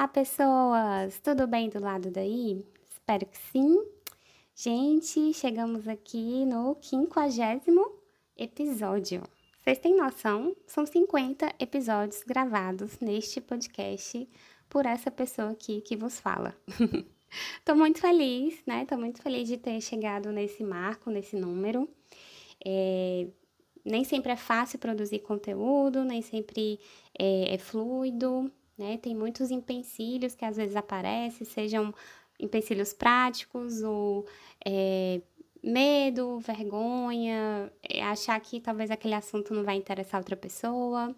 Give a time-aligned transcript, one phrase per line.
[0.00, 1.20] Olá, pessoas!
[1.22, 2.64] Tudo bem do lado daí?
[2.90, 3.84] Espero que sim.
[4.56, 7.86] Gente, chegamos aqui no quinquagésimo
[8.34, 9.22] episódio.
[9.58, 10.56] Vocês têm noção?
[10.66, 14.26] São 50 episódios gravados neste podcast
[14.70, 16.56] por essa pessoa aqui que vos fala.
[17.62, 18.86] Tô muito feliz, né?
[18.86, 21.86] Tô muito feliz de ter chegado nesse marco, nesse número.
[22.64, 23.26] É,
[23.84, 26.80] nem sempre é fácil produzir conteúdo, nem sempre
[27.18, 28.96] é, é fluido, né?
[28.96, 31.94] Tem muitos empecilhos que às vezes aparecem, sejam
[32.40, 34.26] empecilhos práticos ou
[34.64, 35.20] é,
[35.62, 41.14] medo, vergonha, é, achar que talvez aquele assunto não vai interessar outra pessoa.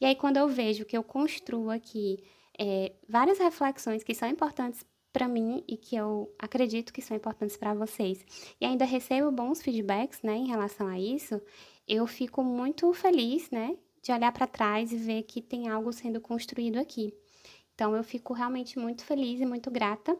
[0.00, 2.22] E aí, quando eu vejo que eu construo aqui
[2.58, 7.56] é, várias reflexões que são importantes para mim e que eu acredito que são importantes
[7.56, 8.24] para vocês,
[8.60, 11.40] e ainda recebo bons feedbacks, né, em relação a isso,
[11.88, 13.74] eu fico muito feliz, né,
[14.06, 17.12] de olhar para trás e ver que tem algo sendo construído aqui.
[17.74, 20.16] Então eu fico realmente muito feliz e muito grata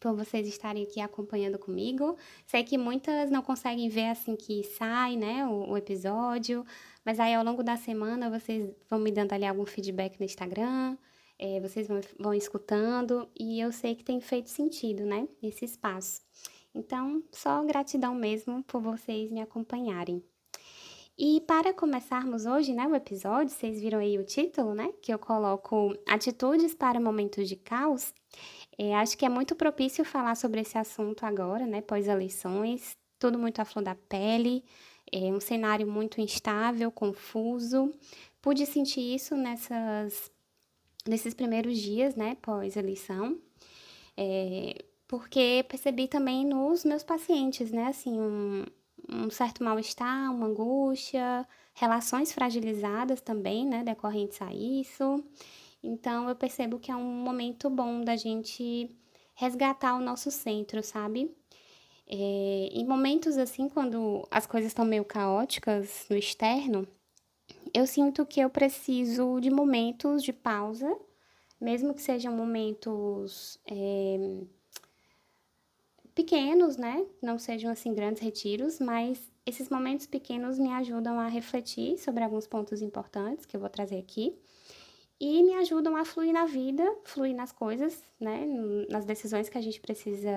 [0.00, 2.16] por vocês estarem aqui acompanhando comigo.
[2.44, 6.66] Sei que muitas não conseguem ver assim que sai, né, o, o, episódio,
[7.04, 10.98] mas aí ao longo da semana vocês vão me dando ali algum feedback no Instagram,
[11.38, 16.22] é, vocês vão, vão escutando e eu sei que tem feito sentido, né, esse espaço.
[16.74, 20.24] Então, só gratidão mesmo por vocês me acompanharem.
[21.18, 25.18] E para começarmos hoje, né, o episódio, vocês viram aí o título, né, que eu
[25.18, 28.14] coloco Atitudes para Momentos de Caos.
[28.78, 33.38] É, acho que é muito propício falar sobre esse assunto agora, né, pós eleições, tudo
[33.38, 34.64] muito à flor da pele,
[35.12, 37.92] é um cenário muito instável, confuso.
[38.40, 40.30] Pude sentir isso nessas,
[41.06, 43.38] nesses primeiros dias, né, pós eleição.
[44.16, 48.64] É, porque percebi também nos meus pacientes, né, assim, um,
[49.12, 55.22] um certo mal-estar, uma angústia, relações fragilizadas também, né, decorrentes a isso.
[55.82, 58.88] Então, eu percebo que é um momento bom da gente
[59.34, 61.34] resgatar o nosso centro, sabe?
[62.06, 66.86] É, em momentos assim, quando as coisas estão meio caóticas no externo,
[67.74, 70.96] eu sinto que eu preciso de momentos de pausa,
[71.60, 73.58] mesmo que sejam momentos.
[73.66, 74.18] É,
[76.14, 77.06] pequenos, né?
[77.20, 82.46] Não sejam assim grandes retiros, mas esses momentos pequenos me ajudam a refletir sobre alguns
[82.46, 84.38] pontos importantes que eu vou trazer aqui
[85.20, 88.44] e me ajudam a fluir na vida, fluir nas coisas, né?
[88.90, 90.30] Nas decisões que a gente precisa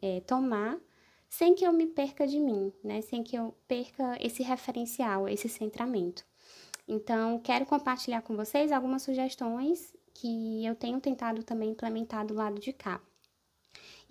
[0.00, 0.78] é, tomar,
[1.28, 3.00] sem que eu me perca de mim, né?
[3.00, 6.24] Sem que eu perca esse referencial, esse centramento.
[6.86, 12.60] Então, quero compartilhar com vocês algumas sugestões que eu tenho tentado também implementar do lado
[12.60, 13.00] de cá.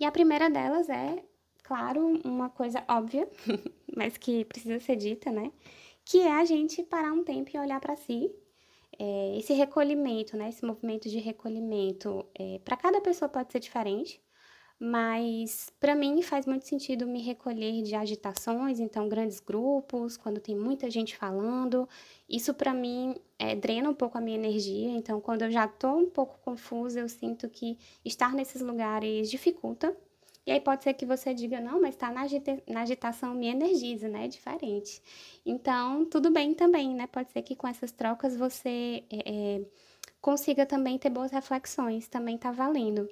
[0.02, 1.22] E a primeira delas é,
[1.62, 3.24] claro, uma coisa óbvia,
[3.96, 5.52] mas que precisa ser dita, né?
[6.04, 8.28] Que é a gente parar um tempo e olhar para si.
[8.98, 10.48] É, esse recolhimento, né?
[10.48, 14.20] Esse movimento de recolhimento, é, para cada pessoa pode ser diferente,
[14.78, 20.56] mas para mim faz muito sentido me recolher de agitações, então grandes grupos, quando tem
[20.56, 21.88] muita gente falando,
[22.28, 25.98] isso para mim é, drena um pouco a minha energia, então quando eu já estou
[25.98, 29.96] um pouco confusa, eu sinto que estar nesses lugares dificulta.
[30.44, 33.32] E aí pode ser que você diga, não, mas estar tá na, agita na agitação
[33.32, 34.24] me energiza, né?
[34.24, 35.00] É diferente.
[35.46, 37.06] Então, tudo bem também, né?
[37.06, 39.60] Pode ser que com essas trocas você é, é,
[40.20, 43.08] consiga também ter boas reflexões, também tá valendo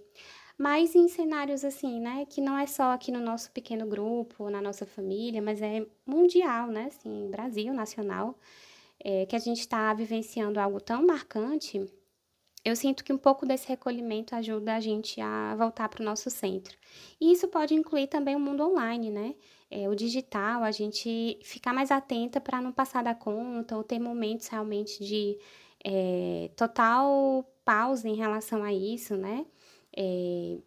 [0.60, 4.60] mas em cenários assim, né, que não é só aqui no nosso pequeno grupo, na
[4.60, 8.38] nossa família, mas é mundial, né, assim, Brasil, nacional,
[9.02, 11.82] é, que a gente está vivenciando algo tão marcante,
[12.62, 16.28] eu sinto que um pouco desse recolhimento ajuda a gente a voltar para o nosso
[16.28, 16.76] centro.
[17.18, 19.34] E isso pode incluir também o mundo online, né?
[19.70, 23.98] É, o digital, a gente ficar mais atenta para não passar da conta ou ter
[23.98, 25.38] momentos realmente de
[25.82, 29.46] é, total pausa em relação a isso, né?
[30.02, 30.58] É,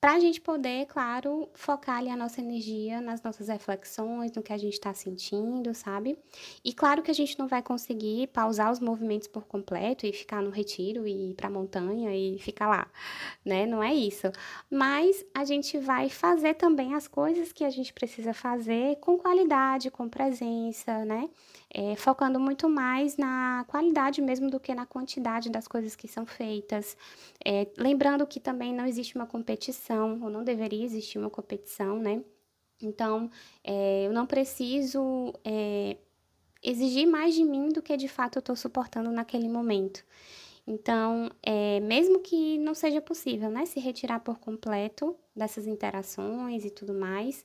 [0.00, 4.52] para a gente poder, claro, focar ali a nossa energia nas nossas reflexões, no que
[4.52, 6.18] a gente está sentindo, sabe?
[6.64, 10.42] E claro que a gente não vai conseguir pausar os movimentos por completo e ficar
[10.42, 12.90] no retiro e ir para a montanha e ficar lá,
[13.44, 13.66] né?
[13.66, 14.30] Não é isso.
[14.70, 19.90] Mas a gente vai fazer também as coisas que a gente precisa fazer com qualidade,
[19.90, 21.28] com presença, né?
[21.78, 26.24] É, focando muito mais na qualidade mesmo do que na quantidade das coisas que são
[26.24, 26.96] feitas.
[27.44, 32.22] É, lembrando que também não existe uma competição ou não deveria existir uma competição, né?
[32.80, 33.30] Então,
[33.62, 35.98] é, eu não preciso é,
[36.62, 40.02] exigir mais de mim do que de fato eu estou suportando naquele momento.
[40.66, 46.70] Então, é, mesmo que não seja possível, né, se retirar por completo dessas interações e
[46.70, 47.44] tudo mais,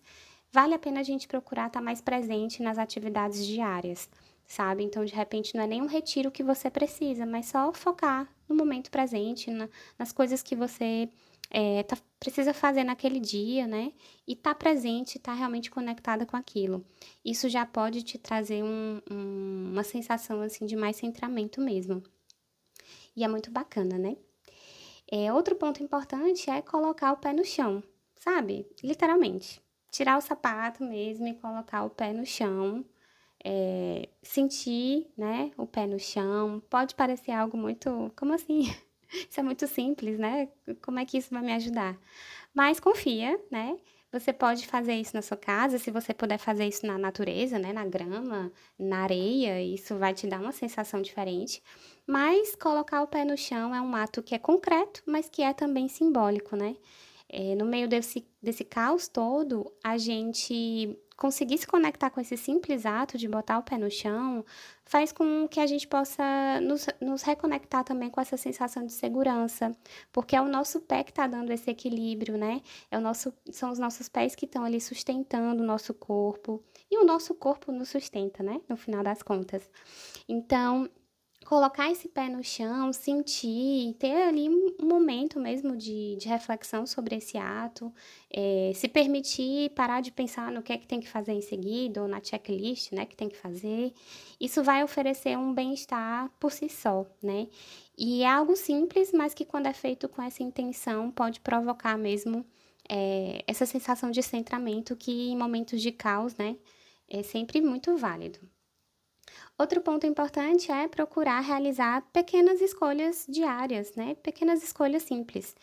[0.51, 4.09] vale a pena a gente procurar estar mais presente nas atividades diárias,
[4.45, 4.83] sabe?
[4.83, 8.55] Então, de repente, não é nem um retiro que você precisa, mas só focar no
[8.55, 11.09] momento presente, na, nas coisas que você
[11.49, 13.93] é, tá, precisa fazer naquele dia, né?
[14.27, 16.85] E tá presente, tá realmente conectada com aquilo.
[17.23, 22.03] Isso já pode te trazer um, um, uma sensação assim de mais centramento mesmo.
[23.15, 24.15] E é muito bacana, né?
[25.11, 27.83] É, outro ponto importante é colocar o pé no chão,
[28.15, 28.65] sabe?
[28.81, 29.61] Literalmente.
[29.91, 32.85] Tirar o sapato mesmo e colocar o pé no chão
[33.43, 36.61] é, sentir, né, o pé no chão.
[36.69, 38.73] Pode parecer algo muito, como assim?
[39.29, 40.47] Isso é muito simples, né?
[40.81, 41.97] Como é que isso vai me ajudar?
[42.53, 43.77] Mas confia, né?
[44.11, 47.71] Você pode fazer isso na sua casa, se você puder fazer isso na natureza, né,
[47.71, 51.63] na grama, na areia, isso vai te dar uma sensação diferente.
[52.05, 55.53] Mas colocar o pé no chão é um ato que é concreto, mas que é
[55.53, 56.75] também simbólico, né?
[57.33, 62.85] É, no meio desse, desse caos todo, a gente conseguir se conectar com esse simples
[62.85, 64.43] ato de botar o pé no chão
[64.83, 69.71] faz com que a gente possa nos, nos reconectar também com essa sensação de segurança,
[70.11, 72.61] porque é o nosso pé que está dando esse equilíbrio, né?
[72.89, 76.97] É o nosso, são os nossos pés que estão ali sustentando o nosso corpo e
[76.97, 78.59] o nosso corpo nos sustenta, né?
[78.67, 79.69] No final das contas.
[80.27, 80.89] Então,
[81.45, 87.15] colocar esse pé no chão, sentir, ter ali um momento mesmo de, de reflexão sobre
[87.15, 87.93] esse ato,
[88.29, 92.01] é, se permitir parar de pensar no que é que tem que fazer em seguida
[92.01, 93.93] ou na checklist, né, que tem que fazer,
[94.39, 97.47] isso vai oferecer um bem-estar por si só, né?
[97.97, 102.45] E é algo simples, mas que quando é feito com essa intenção pode provocar mesmo
[102.89, 106.55] é, essa sensação de centramento que em momentos de caos, né,
[107.09, 108.39] é sempre muito válido.
[109.57, 114.15] Outro ponto importante é procurar realizar pequenas escolhas diárias, né?
[114.15, 115.55] Pequenas escolhas simples.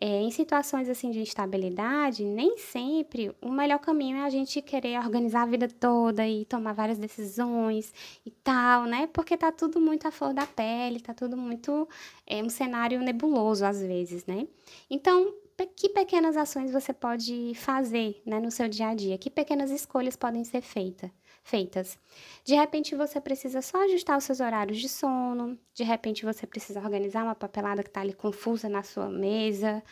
[0.00, 4.98] É, em situações assim de instabilidade, nem sempre o melhor caminho é a gente querer
[4.98, 7.92] organizar a vida toda e tomar várias decisões
[8.26, 9.06] e tal, né?
[9.12, 11.88] Porque tá tudo muito à flor da pele, tá tudo muito
[12.26, 14.48] é um cenário nebuloso às vezes, né?
[14.90, 15.32] Então,
[15.76, 19.18] que pequenas ações você pode fazer, né, no seu dia a dia?
[19.18, 21.10] Que pequenas escolhas podem ser feitas?
[21.42, 21.98] Feitas.
[22.44, 26.80] De repente você precisa só ajustar os seus horários de sono, de repente você precisa
[26.80, 29.82] organizar uma papelada que está ali confusa na sua mesa.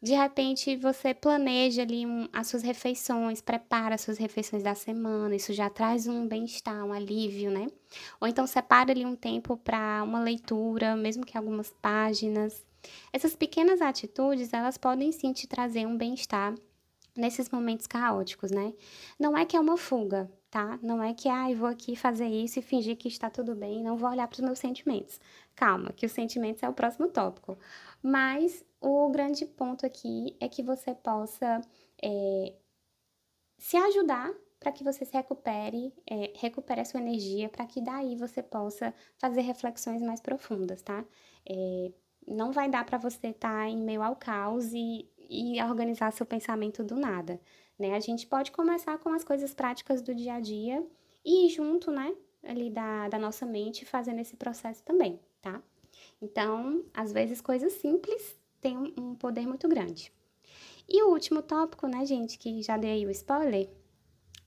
[0.00, 5.34] De repente você planeja ali um, as suas refeições, prepara as suas refeições da semana,
[5.34, 7.66] isso já traz um bem-estar, um alívio, né?
[8.20, 12.64] Ou então separa ali um tempo para uma leitura, mesmo que algumas páginas.
[13.12, 16.54] Essas pequenas atitudes, elas podem sim te trazer um bem-estar
[17.16, 18.72] nesses momentos caóticos, né?
[19.18, 20.78] Não é que é uma fuga, tá?
[20.82, 23.96] Não é que, ah, vou aqui fazer isso e fingir que está tudo bem, não
[23.96, 25.20] vou olhar para os meus sentimentos.
[25.54, 27.58] Calma, que os sentimentos é o próximo tópico.
[28.02, 31.60] Mas o grande ponto aqui é que você possa
[32.02, 32.54] é,
[33.58, 38.16] se ajudar para que você se recupere, é, recupere a sua energia, para que daí
[38.16, 41.04] você possa fazer reflexões mais profundas, tá?
[41.48, 41.92] É,
[42.26, 46.26] não vai dar para você estar tá em meio ao caos e, e organizar seu
[46.26, 47.40] pensamento do nada
[47.78, 47.94] né?
[47.94, 50.84] A gente pode começar com as coisas práticas do dia a dia
[51.24, 55.62] e ir junto, né, ali da, da nossa mente fazendo esse processo também, tá?
[56.20, 60.12] Então, às vezes, coisas simples têm um, poder muito grande.
[60.88, 63.68] E o último tópico, né, gente, que já dei o spoiler,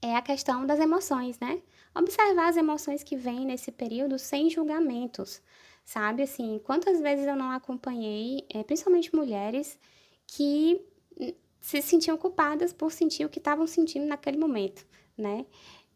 [0.02, 1.62] é a questão das emoções, né?
[1.94, 5.42] Observar as emoções que vêm nesse período sem julgamentos,
[5.86, 6.24] sabe?
[6.24, 9.78] Assim, quantas vezes eu não acompanhei, é, principalmente mulheres,
[10.26, 10.82] que
[11.62, 14.86] se sentiam culpadas por sentir o que estavam sentindo naquele momento,
[15.18, 15.46] né?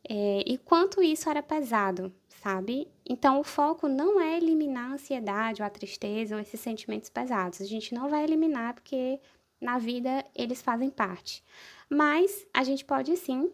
[0.08, 2.88] É, e quanto isso era pesado, sabe?
[3.10, 7.60] Então, o foco não é eliminar a ansiedade ou a tristeza ou esses sentimentos pesados.
[7.60, 9.20] A gente não vai eliminar porque
[9.60, 11.44] na vida eles fazem parte.
[11.90, 13.52] Mas a gente pode sim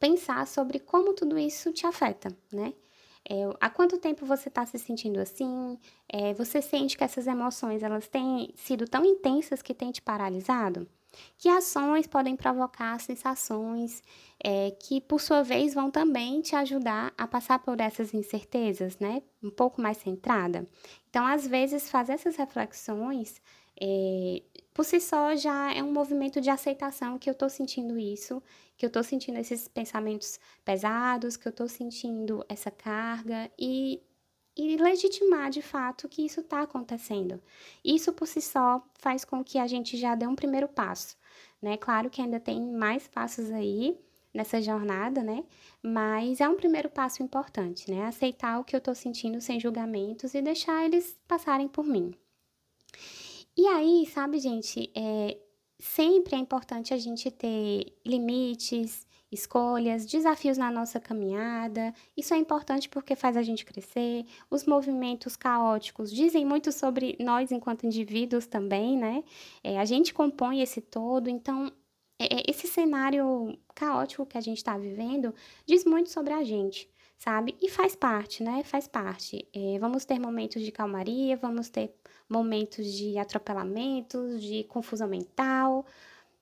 [0.00, 2.72] pensar sobre como tudo isso te afeta, né?
[3.28, 5.78] É, há quanto tempo você está se sentindo assim?
[6.08, 10.88] É, você sente que essas emoções elas têm sido tão intensas que têm te paralisado?
[11.38, 14.02] Que ações podem provocar sensações
[14.42, 19.22] é, que, por sua vez, vão também te ajudar a passar por essas incertezas, né?
[19.42, 20.68] Um pouco mais centrada.
[21.08, 23.40] Então, às vezes, fazer essas reflexões
[23.80, 24.42] é,
[24.72, 28.42] por si só já é um movimento de aceitação que eu estou sentindo isso,
[28.76, 34.02] que eu estou sentindo esses pensamentos pesados, que eu estou sentindo essa carga e
[34.56, 37.40] e legitimar de fato que isso está acontecendo.
[37.84, 41.16] Isso por si só faz com que a gente já dê um primeiro passo,
[41.60, 41.76] né?
[41.76, 43.98] Claro que ainda tem mais passos aí
[44.32, 45.44] nessa jornada, né?
[45.82, 48.04] Mas é um primeiro passo importante, né?
[48.04, 52.14] Aceitar o que eu estou sentindo sem julgamentos e deixar eles passarem por mim.
[53.56, 55.38] E aí, sabe, gente, é,
[55.78, 61.94] sempre é importante a gente ter limites escolhas, desafios na nossa caminhada.
[62.16, 64.24] Isso é importante porque faz a gente crescer.
[64.50, 69.24] Os movimentos caóticos dizem muito sobre nós enquanto indivíduos também, né?
[69.62, 71.72] É, a gente compõe esse todo, então
[72.18, 75.34] é, é esse cenário caótico que a gente está vivendo
[75.66, 77.56] diz muito sobre a gente sabe?
[77.60, 78.62] E faz parte, né?
[78.62, 79.48] Faz parte.
[79.54, 81.94] É, vamos ter momentos de calmaria, vamos ter
[82.28, 85.86] momentos de atropelamentos, de confusão mental,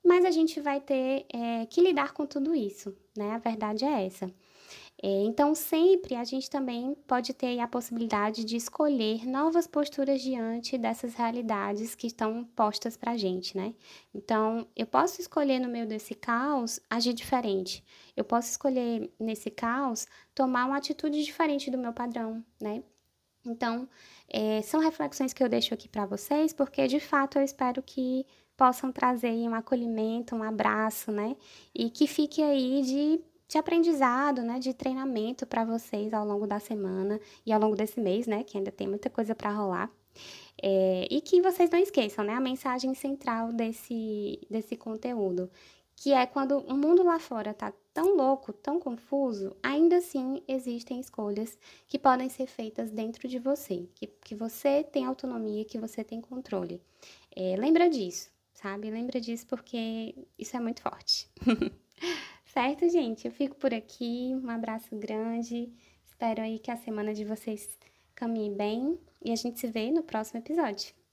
[0.05, 3.31] mas a gente vai ter é, que lidar com tudo isso, né?
[3.31, 4.31] A verdade é essa.
[5.03, 10.77] É, então, sempre a gente também pode ter a possibilidade de escolher novas posturas diante
[10.77, 13.73] dessas realidades que estão postas para a gente, né?
[14.13, 17.83] Então, eu posso escolher no meio desse caos agir diferente.
[18.15, 22.81] Eu posso escolher nesse caos tomar uma atitude diferente do meu padrão, né?
[23.45, 23.87] Então,
[24.27, 28.25] é, são reflexões que eu deixo aqui para vocês, porque de fato eu espero que
[28.57, 31.35] possam trazer um acolhimento, um abraço, né?
[31.73, 34.59] E que fique aí de, de aprendizado, né?
[34.59, 38.43] De treinamento para vocês ao longo da semana e ao longo desse mês, né?
[38.43, 39.91] Que ainda tem muita coisa para rolar.
[40.61, 42.33] É, e que vocês não esqueçam, né?
[42.33, 45.49] A mensagem central desse, desse conteúdo,
[45.95, 50.99] que é quando o mundo lá fora tá tão louco, tão confuso, ainda assim existem
[50.99, 51.57] escolhas
[51.87, 56.19] que podem ser feitas dentro de você, que, que você tem autonomia, que você tem
[56.19, 56.81] controle.
[57.35, 58.29] É, lembra disso,
[58.65, 58.89] sabe?
[58.89, 61.29] Lembra disso porque isso é muito forte.
[62.45, 63.25] certo, gente?
[63.25, 64.33] Eu fico por aqui.
[64.43, 65.71] Um abraço grande.
[66.03, 67.77] Espero aí que a semana de vocês
[68.15, 71.04] caminhe bem e a gente se vê no próximo episódio.